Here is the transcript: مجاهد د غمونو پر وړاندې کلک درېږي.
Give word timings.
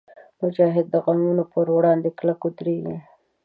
مجاهد 0.41 0.85
د 0.89 0.95
غمونو 1.05 1.43
پر 1.51 1.65
وړاندې 1.75 2.09
کلک 2.19 2.41
درېږي. 2.57 2.97